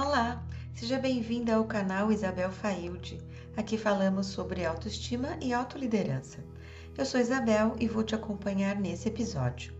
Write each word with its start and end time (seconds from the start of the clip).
Olá, 0.00 0.40
seja 0.76 0.96
bem-vinda 0.96 1.56
ao 1.56 1.64
canal 1.64 2.12
Isabel 2.12 2.52
Failde. 2.52 3.20
Aqui 3.56 3.76
falamos 3.76 4.28
sobre 4.28 4.64
autoestima 4.64 5.36
e 5.42 5.52
autoliderança. 5.52 6.38
Eu 6.96 7.04
sou 7.04 7.18
Isabel 7.18 7.74
e 7.80 7.88
vou 7.88 8.04
te 8.04 8.14
acompanhar 8.14 8.76
nesse 8.76 9.08
episódio. 9.08 9.74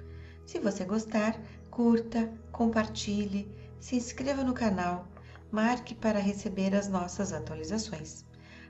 Se 0.44 0.58
você 0.58 0.84
gostar, 0.84 1.40
curta, 1.70 2.28
compartilhe, 2.50 3.48
se 3.78 3.94
inscreva 3.94 4.42
no 4.42 4.54
canal, 4.54 5.06
marque 5.52 5.94
para 5.94 6.18
receber 6.18 6.74
as 6.74 6.88
nossas 6.88 7.32
atualizações. 7.32 8.24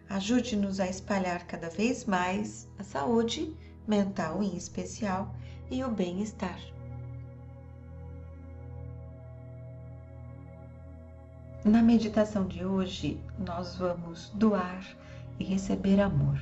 Ajude-nos 0.06 0.78
a 0.80 0.86
espalhar 0.86 1.46
cada 1.46 1.70
vez 1.70 2.04
mais 2.04 2.68
a 2.78 2.84
saúde 2.84 3.56
mental 3.86 4.42
em 4.42 4.54
especial 4.54 5.34
e 5.70 5.82
o 5.82 5.90
bem-estar. 5.90 6.60
Na 11.68 11.82
meditação 11.82 12.46
de 12.46 12.64
hoje, 12.64 13.20
nós 13.38 13.76
vamos 13.76 14.30
doar 14.30 14.82
e 15.38 15.44
receber 15.44 16.00
amor. 16.00 16.40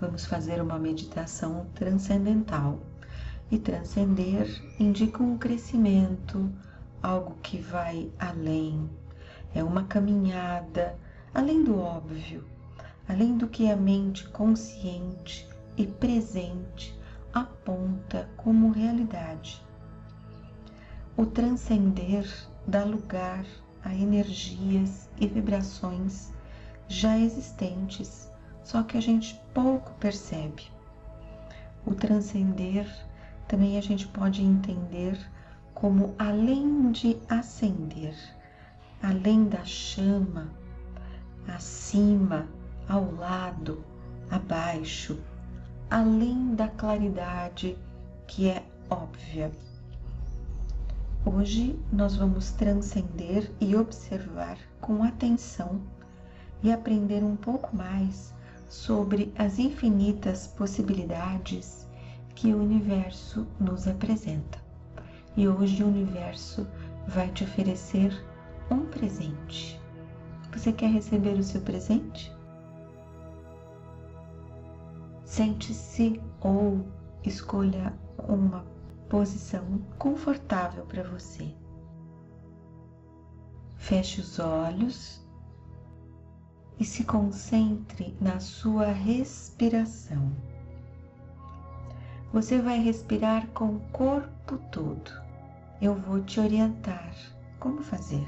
Vamos 0.00 0.24
fazer 0.24 0.58
uma 0.62 0.78
meditação 0.78 1.66
transcendental. 1.74 2.78
E 3.50 3.58
transcender 3.58 4.48
indica 4.80 5.22
um 5.22 5.36
crescimento, 5.36 6.50
algo 7.02 7.36
que 7.42 7.58
vai 7.58 8.10
além. 8.18 8.88
É 9.54 9.62
uma 9.62 9.84
caminhada 9.84 10.98
além 11.34 11.62
do 11.62 11.78
óbvio, 11.78 12.42
além 13.06 13.36
do 13.36 13.46
que 13.46 13.70
a 13.70 13.76
mente 13.76 14.26
consciente 14.30 15.46
e 15.76 15.86
presente 15.86 16.98
aponta 17.34 18.30
como 18.38 18.72
realidade. 18.72 19.62
O 21.18 21.26
transcender 21.26 22.26
dá 22.66 22.82
lugar 22.82 23.44
a 23.84 23.94
energias 23.94 25.08
e 25.20 25.26
vibrações 25.26 26.32
já 26.88 27.18
existentes, 27.18 28.30
só 28.62 28.82
que 28.82 28.96
a 28.96 29.00
gente 29.00 29.40
pouco 29.54 29.92
percebe. 29.94 30.70
O 31.84 31.94
transcender 31.94 32.86
também 33.48 33.76
a 33.76 33.80
gente 33.80 34.06
pode 34.08 34.42
entender 34.42 35.18
como 35.74 36.14
além 36.18 36.92
de 36.92 37.18
acender, 37.28 38.14
além 39.02 39.48
da 39.48 39.64
chama, 39.64 40.48
acima, 41.48 42.46
ao 42.88 43.12
lado, 43.12 43.84
abaixo, 44.30 45.18
além 45.90 46.54
da 46.54 46.68
claridade 46.68 47.76
que 48.26 48.48
é 48.48 48.62
óbvia. 48.88 49.50
Hoje 51.24 51.78
nós 51.92 52.16
vamos 52.16 52.50
transcender 52.50 53.48
e 53.60 53.76
observar 53.76 54.58
com 54.80 55.04
atenção 55.04 55.80
e 56.64 56.72
aprender 56.72 57.22
um 57.22 57.36
pouco 57.36 57.76
mais 57.76 58.34
sobre 58.68 59.32
as 59.38 59.56
infinitas 59.56 60.48
possibilidades 60.48 61.88
que 62.34 62.52
o 62.52 62.60
universo 62.60 63.46
nos 63.60 63.86
apresenta. 63.86 64.58
E 65.36 65.46
hoje 65.46 65.84
o 65.84 65.86
universo 65.86 66.66
vai 67.06 67.30
te 67.30 67.44
oferecer 67.44 68.12
um 68.68 68.86
presente. 68.86 69.80
Você 70.52 70.72
quer 70.72 70.90
receber 70.90 71.34
o 71.34 71.44
seu 71.44 71.60
presente? 71.60 72.34
Sente-se 75.24 76.20
ou 76.40 76.84
escolha 77.22 77.94
uma 78.28 78.71
posição 79.12 79.62
confortável 79.98 80.86
para 80.86 81.02
você. 81.02 81.54
Feche 83.76 84.22
os 84.22 84.38
olhos 84.38 85.22
e 86.80 86.84
se 86.86 87.04
concentre 87.04 88.16
na 88.18 88.40
sua 88.40 88.86
respiração. 88.86 90.32
Você 92.32 92.58
vai 92.58 92.78
respirar 92.78 93.48
com 93.48 93.76
o 93.76 93.80
corpo 93.92 94.56
todo. 94.70 95.12
Eu 95.78 95.94
vou 95.94 96.22
te 96.22 96.40
orientar 96.40 97.14
como 97.60 97.82
fazer. 97.82 98.26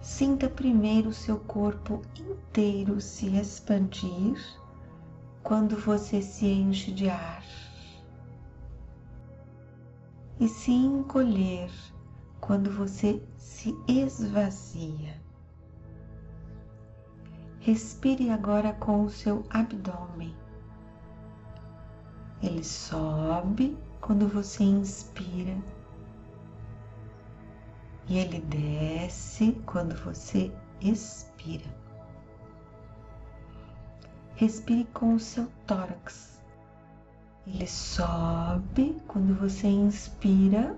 Sinta 0.00 0.48
primeiro 0.48 1.10
o 1.10 1.12
seu 1.12 1.38
corpo 1.40 2.00
inteiro 2.18 2.98
se 3.02 3.26
expandir 3.36 4.42
quando 5.42 5.76
você 5.76 6.22
se 6.22 6.46
enche 6.46 6.90
de 6.90 7.10
ar 7.10 7.65
e 10.38 10.48
se 10.48 10.70
encolher 10.70 11.70
quando 12.40 12.70
você 12.70 13.22
se 13.36 13.74
esvazia. 13.88 15.20
Respire 17.60 18.30
agora 18.30 18.72
com 18.74 19.04
o 19.04 19.10
seu 19.10 19.44
abdômen. 19.50 20.34
Ele 22.42 22.62
sobe 22.62 23.76
quando 24.00 24.28
você 24.28 24.62
inspira 24.62 25.56
e 28.08 28.18
ele 28.18 28.40
desce 28.40 29.52
quando 29.66 29.96
você 29.96 30.52
expira. 30.80 31.74
Respire 34.36 34.84
com 34.92 35.14
o 35.14 35.18
seu 35.18 35.50
tórax. 35.66 36.35
Ele 37.46 37.66
sobe 37.66 39.00
quando 39.06 39.32
você 39.38 39.68
inspira 39.68 40.76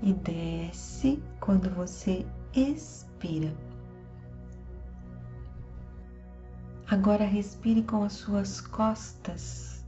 e 0.00 0.12
desce 0.12 1.20
quando 1.40 1.68
você 1.70 2.24
expira. 2.54 3.52
Agora 6.88 7.24
respire 7.24 7.82
com 7.82 8.04
as 8.04 8.12
suas 8.12 8.60
costas. 8.60 9.84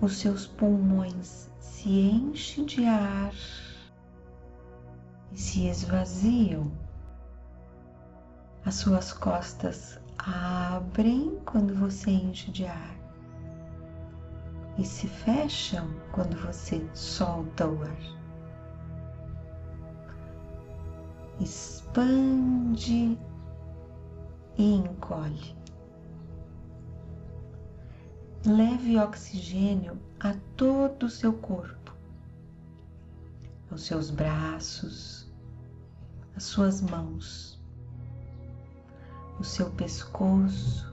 Os 0.00 0.16
seus 0.18 0.46
pulmões 0.46 1.50
se 1.58 1.88
enchem 1.88 2.64
de 2.64 2.86
ar 2.86 3.34
e 5.32 5.38
se 5.38 5.66
esvaziam. 5.66 6.70
As 8.64 8.76
suas 8.76 9.12
costas 9.12 10.00
abrem 10.26 11.38
quando 11.44 11.74
você 11.74 12.10
enche 12.10 12.50
de 12.50 12.64
ar 12.64 12.96
e 14.78 14.84
se 14.84 15.06
fecham 15.06 15.88
quando 16.12 16.36
você 16.36 16.84
solta 16.94 17.68
o 17.68 17.82
ar. 17.82 17.96
Expande 21.40 23.18
e 24.56 24.74
encolhe. 24.74 25.56
Leve 28.46 28.98
oxigênio 28.98 29.98
a 30.20 30.34
todo 30.56 31.04
o 31.04 31.10
seu 31.10 31.32
corpo, 31.32 31.94
aos 33.70 33.82
seus 33.82 34.10
braços, 34.10 35.30
às 36.36 36.44
suas 36.44 36.82
mãos 36.82 37.53
o 39.44 39.46
seu 39.46 39.68
pescoço, 39.72 40.90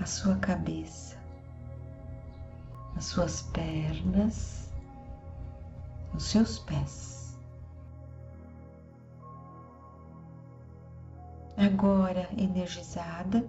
a 0.00 0.06
sua 0.06 0.36
cabeça, 0.36 1.18
as 2.96 3.04
suas 3.04 3.42
pernas, 3.42 4.72
os 6.14 6.22
seus 6.22 6.58
pés. 6.60 7.38
Agora 11.58 12.26
energizada, 12.38 13.46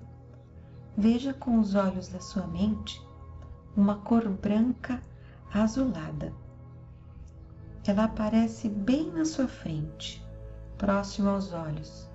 veja 0.97 1.33
com 1.33 1.57
os 1.57 1.73
olhos 1.73 2.09
da 2.09 2.19
sua 2.19 2.45
mente 2.47 3.01
uma 3.77 3.95
cor 3.99 4.27
branca 4.27 5.01
azulada. 5.53 6.33
Ela 7.87 8.03
aparece 8.03 8.67
bem 8.67 9.09
na 9.09 9.23
sua 9.23 9.47
frente, 9.47 10.22
próximo 10.77 11.29
aos 11.29 11.53
olhos 11.53 12.10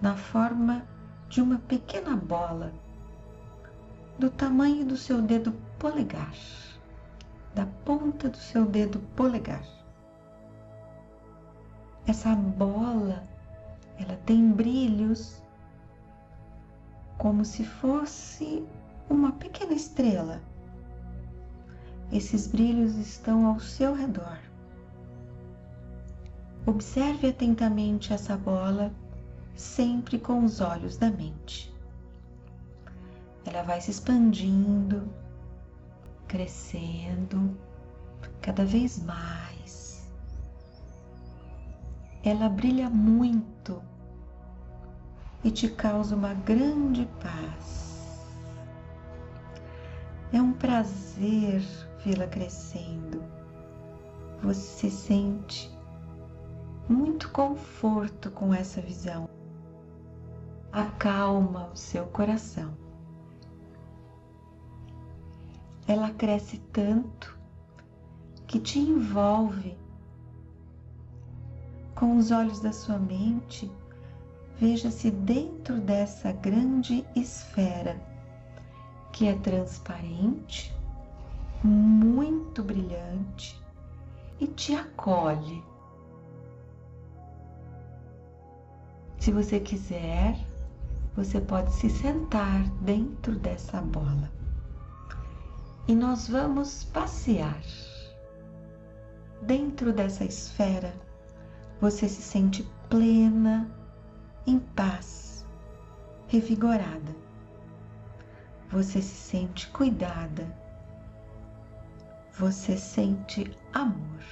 na 0.00 0.14
forma 0.16 0.86
de 1.28 1.40
uma 1.42 1.58
pequena 1.58 2.16
bola 2.16 2.72
do 4.18 4.30
tamanho 4.30 4.84
do 4.84 4.96
seu 4.96 5.22
dedo 5.22 5.52
polegar, 5.78 6.34
da 7.54 7.66
ponta 7.84 8.28
do 8.28 8.36
seu 8.36 8.64
dedo 8.64 8.98
polegar. 9.14 9.62
Essa 12.06 12.34
bola, 12.34 13.22
ela 13.98 14.16
tem 14.24 14.50
brilhos 14.50 15.42
como 17.18 17.44
se 17.44 17.64
fosse 17.64 18.66
uma 19.10 19.32
pequena 19.32 19.72
estrela. 19.72 20.40
Esses 22.10 22.46
brilhos 22.46 22.96
estão 22.96 23.46
ao 23.46 23.60
seu 23.60 23.94
redor. 23.94 24.38
Observe 26.64 27.28
atentamente 27.28 28.12
essa 28.12 28.36
bola 28.36 28.92
sempre 29.58 30.18
com 30.18 30.44
os 30.44 30.60
olhos 30.60 30.96
da 30.96 31.10
mente. 31.10 31.74
Ela 33.44 33.62
vai 33.62 33.80
se 33.80 33.90
expandindo, 33.90 35.08
crescendo 36.26 37.56
cada 38.40 38.64
vez 38.64 39.02
mais, 39.02 40.08
ela 42.22 42.48
brilha 42.48 42.88
muito 42.88 43.82
e 45.42 45.50
te 45.50 45.68
causa 45.68 46.14
uma 46.14 46.34
grande 46.34 47.08
paz. 47.20 48.26
É 50.32 50.40
um 50.40 50.52
prazer 50.52 51.62
vê-la 52.04 52.26
crescendo. 52.26 53.22
Você 54.42 54.90
sente 54.90 55.70
muito 56.88 57.30
conforto 57.30 58.30
com 58.30 58.54
essa 58.54 58.80
visão. 58.80 59.28
Acalma 60.72 61.70
o 61.72 61.76
seu 61.76 62.06
coração. 62.06 62.72
Ela 65.86 66.10
cresce 66.10 66.58
tanto 66.72 67.38
que 68.46 68.60
te 68.60 68.78
envolve 68.78 69.76
com 71.94 72.16
os 72.16 72.30
olhos 72.30 72.60
da 72.60 72.72
sua 72.72 72.98
mente, 72.98 73.70
veja-se 74.60 75.10
dentro 75.10 75.80
dessa 75.80 76.30
grande 76.30 77.04
esfera 77.16 78.00
que 79.12 79.26
é 79.26 79.34
transparente, 79.34 80.72
muito 81.64 82.62
brilhante 82.62 83.60
e 84.38 84.46
te 84.46 84.74
acolhe. 84.74 85.64
Se 89.18 89.32
você 89.32 89.58
quiser, 89.58 90.38
você 91.18 91.40
pode 91.40 91.72
se 91.72 91.90
sentar 91.90 92.62
dentro 92.82 93.34
dessa 93.40 93.80
bola 93.80 94.30
e 95.88 95.92
nós 95.92 96.28
vamos 96.28 96.84
passear. 96.84 97.60
Dentro 99.42 99.92
dessa 99.92 100.24
esfera, 100.24 100.94
você 101.80 102.08
se 102.08 102.22
sente 102.22 102.62
plena, 102.88 103.68
em 104.46 104.60
paz, 104.60 105.44
revigorada. 106.28 107.16
Você 108.70 109.02
se 109.02 109.16
sente 109.16 109.66
cuidada. 109.70 110.46
Você 112.34 112.76
sente 112.76 113.50
amor. 113.72 114.22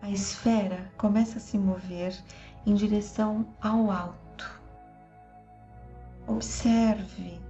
A 0.00 0.10
esfera 0.10 0.92
começa 0.96 1.38
a 1.38 1.40
se 1.40 1.58
mover 1.58 2.16
em 2.64 2.74
direção 2.74 3.44
ao 3.60 3.90
alto. 3.90 4.27
Observe 6.28 7.40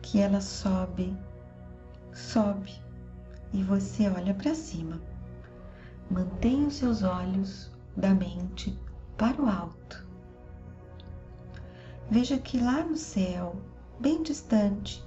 que 0.00 0.18
ela 0.18 0.40
sobe, 0.40 1.14
sobe 2.10 2.72
e 3.52 3.62
você 3.62 4.08
olha 4.08 4.32
para 4.32 4.54
cima. 4.54 4.98
Mantenha 6.10 6.68
os 6.68 6.76
seus 6.76 7.02
olhos 7.02 7.70
da 7.94 8.14
mente 8.14 8.80
para 9.18 9.42
o 9.42 9.46
alto. 9.46 10.06
Veja 12.10 12.38
que 12.38 12.58
lá 12.58 12.82
no 12.82 12.96
céu, 12.96 13.56
bem 14.00 14.22
distante, 14.22 15.04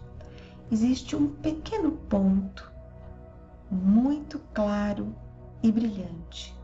existe 0.71 1.15
um 1.15 1.27
pequeno 1.27 1.93
ponto 1.93 2.71
muito 3.71 4.37
claro 4.53 5.15
e 5.63 5.71
brilhante. 5.71 6.55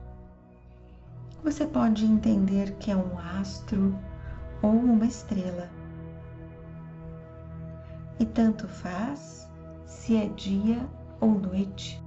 Você 1.44 1.66
pode 1.66 2.06
entender 2.06 2.76
que 2.76 2.92
é 2.92 2.96
um 2.96 3.18
astro 3.18 3.98
ou 4.62 4.70
uma 4.70 5.08
estrela. 5.08 5.75
E 8.18 8.26
tanto 8.26 8.68
faz 8.68 9.50
se 9.86 10.16
é 10.16 10.30
dia 10.30 10.90
ou 11.20 11.32
noite, 11.32 12.02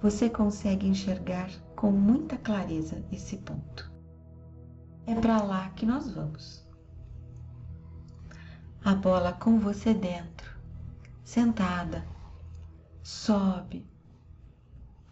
você 0.00 0.30
consegue 0.30 0.86
enxergar 0.86 1.50
com 1.74 1.90
muita 1.90 2.36
clareza 2.36 3.04
esse 3.10 3.38
ponto. 3.38 3.90
É 5.06 5.14
para 5.14 5.42
lá 5.42 5.70
que 5.70 5.84
nós 5.84 6.10
vamos. 6.10 6.64
A 8.84 8.94
bola 8.94 9.32
com 9.32 9.58
você 9.58 9.92
dentro, 9.92 10.56
sentada, 11.24 12.06
sobe 13.02 13.84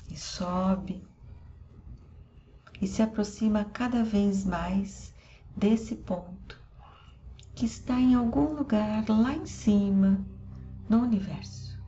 e 0.09 0.17
sobe 0.17 1.03
e 2.81 2.87
se 2.87 3.03
aproxima 3.03 3.65
cada 3.65 4.05
vez 4.05 4.45
mais 4.45 5.13
desse 5.57 5.97
ponto 5.97 6.62
que 7.55 7.67
está 7.67 7.99
em 7.99 8.15
algum 8.15 8.55
lugar 8.55 9.09
lá 9.09 9.35
em 9.35 9.47
cima 9.47 10.25
no 10.89 10.99
universo. 10.99 11.81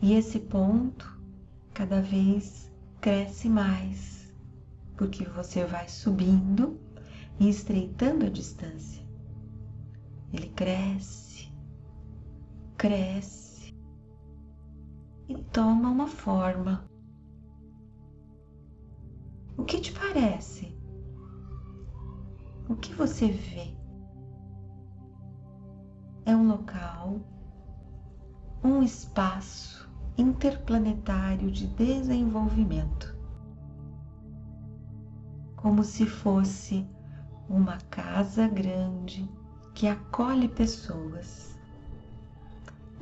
E 0.00 0.14
esse 0.14 0.40
ponto 0.40 1.20
cada 1.72 2.00
vez 2.02 2.72
cresce 3.00 3.48
mais, 3.48 4.32
porque 4.96 5.24
você 5.24 5.64
vai 5.64 5.88
subindo 5.88 6.80
e 7.38 7.48
estreitando 7.48 8.26
a 8.26 8.28
distância. 8.28 9.02
Ele 10.32 10.48
cresce, 10.48 11.52
cresce 12.76 13.74
e 15.28 15.36
toma 15.44 15.88
uma 15.88 16.08
forma. 16.08 16.84
O 19.56 19.64
que 19.64 19.80
te 19.80 19.92
parece? 19.92 20.76
O 22.72 22.76
que 22.76 22.94
você 22.94 23.28
vê? 23.28 23.70
É 26.24 26.34
um 26.34 26.48
local, 26.48 27.20
um 28.64 28.82
espaço 28.82 29.90
interplanetário 30.16 31.50
de 31.50 31.66
desenvolvimento, 31.66 33.14
como 35.54 35.84
se 35.84 36.06
fosse 36.06 36.88
uma 37.46 37.76
casa 37.90 38.48
grande 38.48 39.30
que 39.74 39.86
acolhe 39.86 40.48
pessoas 40.48 41.54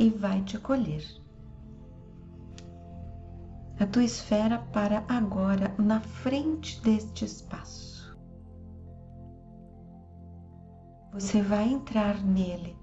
e 0.00 0.10
vai 0.10 0.42
te 0.42 0.56
acolher. 0.56 1.04
A 3.78 3.86
tua 3.86 4.02
esfera 4.02 4.58
para 4.72 5.04
agora 5.06 5.72
na 5.78 6.00
frente 6.00 6.82
deste 6.82 7.24
espaço. 7.24 7.89
Você 11.12 11.42
vai 11.42 11.68
entrar 11.68 12.22
nele. 12.22 12.76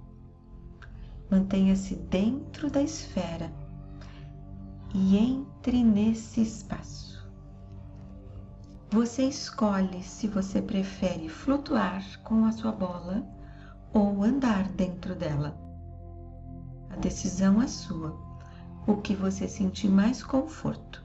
Mantenha-se 1.32 1.96
dentro 1.96 2.70
da 2.70 2.82
esfera 2.82 3.50
e 4.94 5.18
entre 5.18 5.82
nesse 5.82 6.42
espaço. 6.42 7.26
Você 8.92 9.24
escolhe 9.24 10.04
se 10.04 10.28
você 10.28 10.62
prefere 10.62 11.30
flutuar 11.30 12.04
com 12.24 12.44
a 12.44 12.52
sua 12.52 12.74
bola 12.74 13.26
ou 13.94 14.24
andar 14.24 14.68
dentro 14.74 15.16
dela. 15.16 15.58
A 16.90 16.98
decisão 16.98 17.62
é 17.62 17.68
sua. 17.68 18.18
O 18.86 18.98
que 18.98 19.16
você 19.16 19.48
sentir 19.48 19.90
mais 19.90 20.22
conforto. 20.22 21.02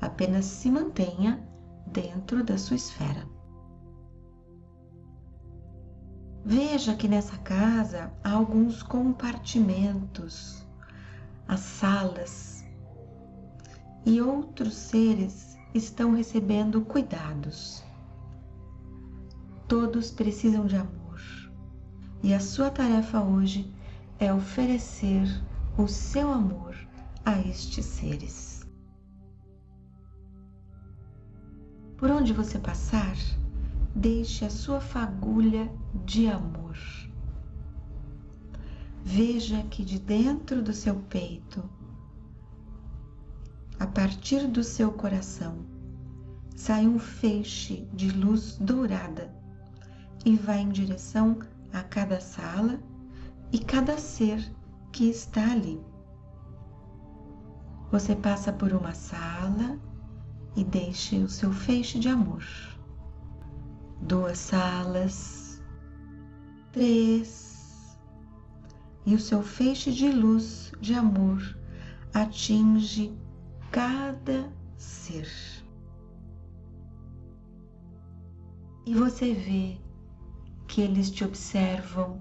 Apenas 0.00 0.46
se 0.46 0.70
mantenha 0.70 1.46
dentro 1.86 2.42
da 2.42 2.56
sua 2.56 2.76
esfera. 2.76 3.26
Veja 6.46 6.94
que 6.94 7.08
nessa 7.08 7.38
casa 7.38 8.12
há 8.22 8.32
alguns 8.32 8.82
compartimentos, 8.82 10.62
as 11.48 11.60
salas 11.60 12.62
e 14.04 14.20
outros 14.20 14.74
seres 14.74 15.56
estão 15.72 16.14
recebendo 16.14 16.82
cuidados. 16.82 17.82
Todos 19.66 20.10
precisam 20.10 20.66
de 20.66 20.76
amor 20.76 21.20
e 22.22 22.34
a 22.34 22.40
sua 22.40 22.70
tarefa 22.70 23.22
hoje 23.22 23.72
é 24.18 24.30
oferecer 24.30 25.26
o 25.78 25.88
seu 25.88 26.30
amor 26.30 26.76
a 27.24 27.38
estes 27.40 27.86
seres. 27.86 28.68
Por 31.96 32.10
onde 32.10 32.34
você 32.34 32.58
passar, 32.58 33.16
deixe 33.94 34.44
a 34.44 34.50
sua 34.50 34.80
fagulha 34.80 35.70
de 36.04 36.26
amor. 36.26 36.76
Veja 39.04 39.62
que 39.64 39.84
de 39.84 39.98
dentro 39.98 40.62
do 40.62 40.72
seu 40.72 40.96
peito 40.96 41.62
a 43.78 43.86
partir 43.86 44.46
do 44.46 44.62
seu 44.62 44.92
coração, 44.92 45.66
sai 46.54 46.86
um 46.86 46.98
feixe 46.98 47.88
de 47.92 48.10
luz 48.10 48.56
dourada 48.56 49.34
e 50.24 50.36
vai 50.36 50.60
em 50.60 50.70
direção 50.70 51.38
a 51.72 51.82
cada 51.82 52.20
sala 52.20 52.80
e 53.52 53.58
cada 53.58 53.98
ser 53.98 54.42
que 54.92 55.10
está 55.10 55.52
ali. 55.52 55.80
Você 57.90 58.14
passa 58.14 58.52
por 58.52 58.72
uma 58.72 58.94
sala 58.94 59.78
e 60.56 60.64
deixe 60.64 61.18
o 61.18 61.28
seu 61.28 61.52
feixe 61.52 61.98
de 61.98 62.08
amor 62.08 62.44
duas 64.04 64.38
salas, 64.38 65.62
três, 66.72 67.98
e 69.06 69.14
o 69.14 69.20
seu 69.20 69.42
feixe 69.42 69.90
de 69.92 70.10
luz 70.10 70.72
de 70.80 70.94
amor 70.94 71.40
atinge 72.12 73.16
cada 73.70 74.52
ser. 74.76 75.28
E 78.86 78.94
você 78.94 79.32
vê 79.32 79.80
que 80.68 80.82
eles 80.82 81.10
te 81.10 81.24
observam 81.24 82.20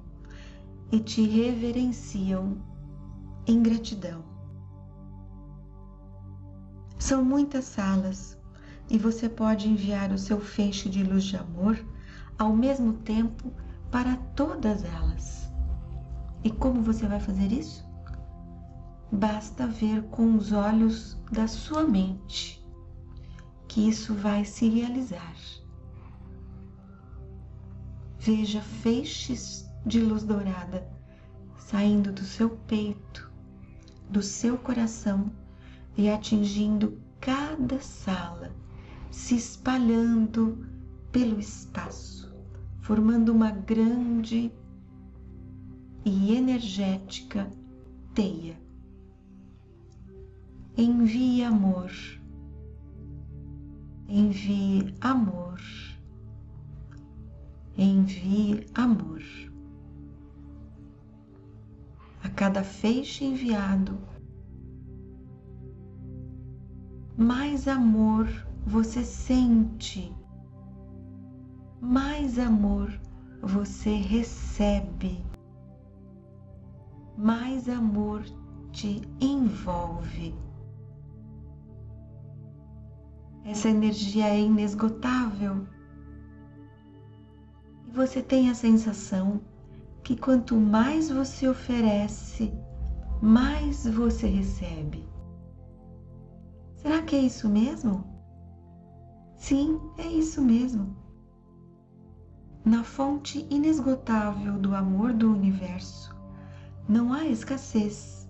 e 0.89 0.99
te 1.01 1.21
reverenciam 1.27 2.57
em 3.45 3.61
gratidão. 3.61 4.23
São 6.97 7.25
muitas 7.25 7.65
salas 7.65 8.37
e 8.89 8.97
você 8.97 9.29
pode 9.29 9.69
enviar 9.69 10.11
o 10.11 10.17
seu 10.17 10.39
feixe 10.39 10.89
de 10.89 11.03
luz 11.03 11.23
de 11.23 11.37
amor 11.37 11.83
ao 12.37 12.55
mesmo 12.55 12.93
tempo 12.93 13.51
para 13.91 14.15
todas 14.35 14.83
elas. 14.83 15.51
E 16.43 16.51
como 16.51 16.81
você 16.81 17.07
vai 17.07 17.19
fazer 17.19 17.51
isso? 17.51 17.85
Basta 19.11 19.67
ver 19.67 20.03
com 20.03 20.35
os 20.35 20.51
olhos 20.51 21.17
da 21.31 21.47
sua 21.47 21.83
mente 21.83 22.63
que 23.67 23.87
isso 23.87 24.13
vai 24.13 24.45
se 24.45 24.69
realizar. 24.69 25.33
Veja 28.19 28.61
feixes 28.61 29.67
de 29.85 29.99
luz 29.99 30.23
dourada 30.23 30.87
saindo 31.57 32.11
do 32.11 32.23
seu 32.23 32.51
peito, 32.51 33.31
do 34.09 34.21
seu 34.21 34.57
coração 34.57 35.31
e 35.97 36.09
atingindo 36.09 37.01
cada 37.19 37.79
sala, 37.81 38.51
se 39.13 39.35
espalhando 39.35 40.65
pelo 41.11 41.39
espaço, 41.39 42.35
formando 42.81 43.31
uma 43.31 43.51
grande 43.51 44.51
e 46.03 46.35
energética 46.35 47.47
teia. 48.15 48.57
Envie 50.75 51.43
amor, 51.43 51.91
envie 54.09 54.95
amor, 54.99 55.61
envie 57.77 58.65
amor. 58.73 59.21
A 62.23 62.29
cada 62.29 62.63
feixe 62.63 63.23
enviado, 63.23 63.95
mais 67.15 67.67
amor 67.67 68.27
você 68.65 69.03
sente, 69.03 70.13
mais 71.81 72.39
amor 72.39 72.91
você 73.41 73.95
recebe 73.95 75.23
mais 77.17 77.69
amor 77.69 78.23
te 78.71 79.01
envolve. 79.19 80.35
Essa 83.45 83.69
energia 83.69 84.29
é 84.29 84.39
inesgotável. 84.39 85.67
E 87.87 87.91
você 87.91 88.21
tem 88.21 88.49
a 88.49 88.55
sensação 88.55 89.41
que 90.03 90.15
quanto 90.15 90.55
mais 90.55 91.09
você 91.09 91.47
oferece, 91.47 92.51
mais 93.21 93.85
você 93.85 94.27
recebe. 94.27 95.07
Será 96.75 97.01
que 97.01 97.15
é 97.15 97.19
isso 97.19 97.47
mesmo? 97.47 98.12
Sim, 99.43 99.77
é 99.97 100.07
isso 100.07 100.41
mesmo. 100.41 100.95
Na 102.63 102.81
fonte 102.81 103.45
inesgotável 103.49 104.57
do 104.57 104.73
amor 104.73 105.11
do 105.11 105.33
universo, 105.33 106.15
não 106.87 107.11
há 107.11 107.25
escassez, 107.25 108.25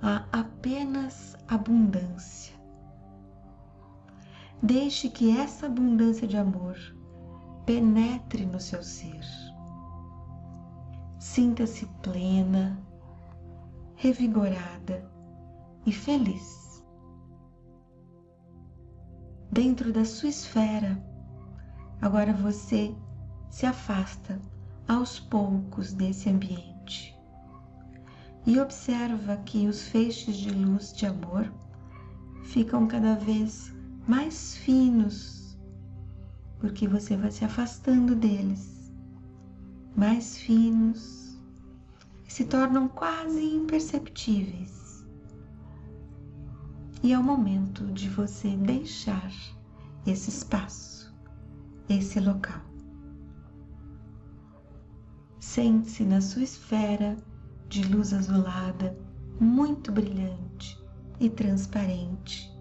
há 0.00 0.24
apenas 0.32 1.36
abundância. 1.46 2.54
Deixe 4.62 5.10
que 5.10 5.36
essa 5.36 5.66
abundância 5.66 6.26
de 6.26 6.38
amor 6.38 6.78
penetre 7.66 8.46
no 8.46 8.58
seu 8.58 8.82
ser. 8.82 9.20
Sinta-se 11.18 11.84
plena, 12.02 12.82
revigorada 13.96 15.12
e 15.84 15.92
feliz. 15.92 16.61
Dentro 19.52 19.92
da 19.92 20.02
sua 20.02 20.30
esfera, 20.30 20.98
agora 22.00 22.32
você 22.32 22.96
se 23.50 23.66
afasta 23.66 24.40
aos 24.88 25.20
poucos 25.20 25.92
desse 25.92 26.30
ambiente 26.30 27.14
e 28.46 28.58
observa 28.58 29.36
que 29.44 29.68
os 29.68 29.88
feixes 29.88 30.38
de 30.38 30.48
luz 30.48 30.94
de 30.94 31.04
amor 31.04 31.52
ficam 32.44 32.86
cada 32.86 33.14
vez 33.14 33.70
mais 34.08 34.56
finos, 34.56 35.58
porque 36.58 36.88
você 36.88 37.14
vai 37.14 37.30
se 37.30 37.44
afastando 37.44 38.16
deles, 38.16 38.90
mais 39.94 40.38
finos, 40.38 41.38
e 42.26 42.32
se 42.32 42.46
tornam 42.46 42.88
quase 42.88 43.44
imperceptíveis. 43.44 44.81
E 47.02 47.12
é 47.12 47.18
o 47.18 47.22
momento 47.22 47.84
de 47.86 48.08
você 48.08 48.56
deixar 48.56 49.32
esse 50.06 50.30
espaço, 50.30 51.12
esse 51.88 52.20
local. 52.20 52.62
Sente-se 55.40 56.04
na 56.04 56.20
sua 56.20 56.44
esfera 56.44 57.16
de 57.68 57.82
luz 57.88 58.12
azulada, 58.12 58.96
muito 59.40 59.90
brilhante 59.90 60.80
e 61.18 61.28
transparente, 61.28 62.56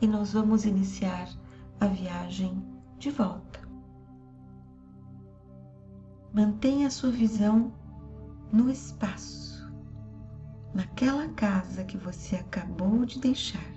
e 0.00 0.06
nós 0.06 0.32
vamos 0.32 0.64
iniciar 0.64 1.28
a 1.78 1.86
viagem 1.86 2.64
de 2.98 3.10
volta. 3.10 3.60
Mantenha 6.32 6.90
sua 6.90 7.10
visão 7.10 7.70
no 8.50 8.70
espaço, 8.70 9.47
naquela 10.74 11.28
casa 11.28 11.84
que 11.84 11.96
você 11.96 12.36
acabou 12.36 13.04
de 13.04 13.18
deixar. 13.20 13.72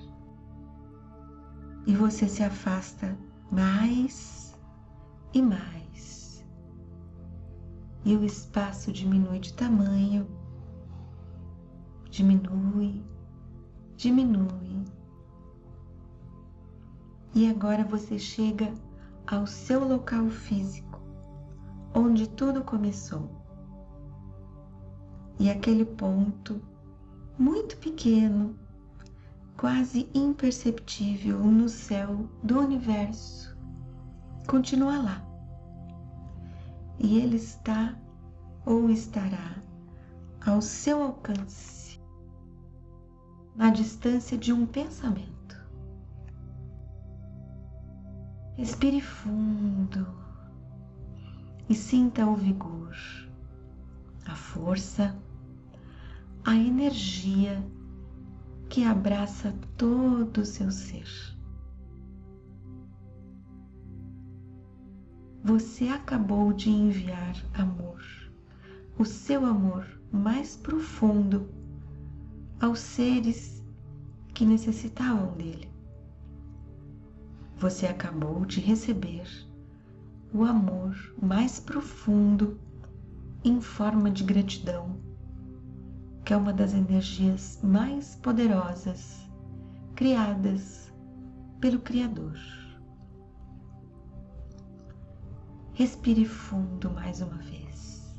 E 1.86 1.96
você 1.96 2.28
se 2.28 2.44
afasta 2.44 3.18
mais 3.52 4.56
e 5.34 5.42
mais. 5.42 6.46
E 8.06 8.16
o 8.16 8.24
espaço 8.24 8.92
diminui 8.92 9.40
de 9.40 9.54
tamanho 9.54 10.28
diminui, 12.12 13.02
diminui. 13.96 14.86
E 17.34 17.50
agora 17.50 17.86
você 17.86 18.20
chega 18.20 18.72
ao 19.26 19.48
seu 19.48 19.88
local 19.88 20.28
físico, 20.28 21.02
onde 21.96 22.30
tudo 22.30 22.64
começou. 22.64 23.30
E 25.40 25.50
aquele 25.50 25.86
ponto 25.86 26.62
muito 27.38 27.78
pequeno, 27.78 28.56
quase 29.58 30.10
imperceptível 30.14 31.40
no 31.40 31.70
céu 31.70 32.30
do 32.44 32.60
universo, 32.60 33.56
continua 34.48 35.02
lá. 35.02 35.26
E 37.00 37.18
ele 37.20 37.38
está 37.38 37.96
ou 38.66 38.90
estará 38.90 39.56
ao 40.46 40.62
seu 40.62 41.02
alcance 41.02 42.00
na 43.56 43.70
distância 43.70 44.38
de 44.38 44.54
um 44.54 44.66
pensamento. 44.66 45.32
Respire 48.56 49.02
fundo 49.02 50.08
e 51.70 51.74
sinta 51.74 52.26
o 52.26 52.36
vigor, 52.36 52.96
a 54.26 54.36
força, 54.36 55.16
a 56.44 56.56
energia 56.56 57.64
que 58.68 58.84
abraça 58.84 59.54
todo 59.78 60.40
o 60.40 60.46
seu 60.46 60.72
ser. 60.72 61.08
Você 65.44 65.88
acabou 65.88 66.52
de 66.54 66.70
enviar 66.70 67.36
amor, 67.54 68.02
o 68.98 69.06
seu 69.06 69.46
amor 69.46 69.86
mais 70.12 70.56
profundo 70.56 71.50
aos 72.60 72.80
seres 72.80 73.64
que 74.34 74.46
necessitavam 74.46 75.34
dele. 75.36 75.70
Você 77.58 77.86
acabou 77.86 78.46
de 78.46 78.60
receber 78.60 79.28
o 80.34 80.44
amor 80.44 80.96
mais 81.22 81.60
profundo 81.60 82.60
em 83.44 83.60
forma 83.62 84.10
de 84.10 84.24
gratidão, 84.24 85.11
que 86.32 86.34
é 86.34 86.38
uma 86.38 86.54
das 86.54 86.74
energias 86.74 87.60
mais 87.62 88.16
poderosas 88.16 89.30
criadas 89.98 90.90
pelo 91.60 91.80
Criador. 91.80 92.40
Respire 95.74 96.24
fundo 96.24 96.90
mais 96.90 97.22
uma 97.22 97.36
vez. 97.36 98.16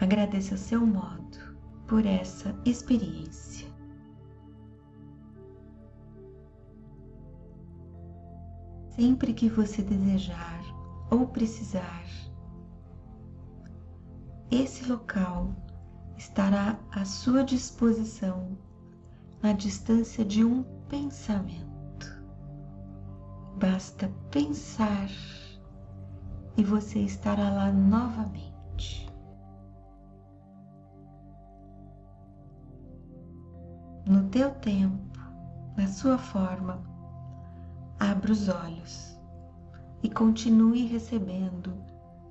Agradeça 0.00 0.54
a 0.54 0.58
seu 0.58 0.86
modo 0.86 1.56
por 1.88 2.06
essa 2.06 2.54
experiência. 2.64 3.66
sempre 8.94 9.32
que 9.32 9.48
você 9.48 9.82
desejar 9.82 10.62
ou 11.10 11.26
precisar, 11.26 12.04
esse 14.52 14.86
local 14.86 15.50
estará 16.14 16.78
à 16.92 17.06
sua 17.06 17.42
disposição 17.42 18.58
na 19.42 19.54
distância 19.54 20.22
de 20.22 20.44
um 20.44 20.62
pensamento. 20.90 22.22
Basta 23.58 24.12
pensar 24.30 25.08
e 26.58 26.62
você 26.62 26.98
estará 26.98 27.48
lá 27.48 27.72
novamente. 27.72 29.10
No 34.06 34.28
teu 34.28 34.50
tempo, 34.56 35.18
na 35.78 35.86
sua 35.86 36.18
forma, 36.18 36.82
abra 37.98 38.30
os 38.30 38.50
olhos 38.50 39.18
e 40.02 40.10
continue 40.10 40.86
recebendo 40.86 41.72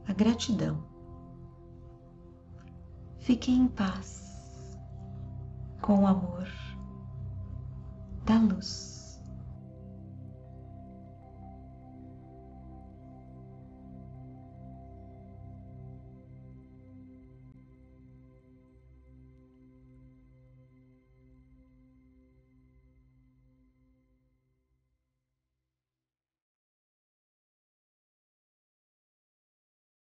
a 0.07 0.13
gratidão. 0.13 0.90
Fique 3.21 3.51
em 3.51 3.67
paz, 3.67 4.75
com 5.79 6.03
o 6.03 6.07
amor 6.07 6.47
da 8.25 8.39
luz. 8.39 9.00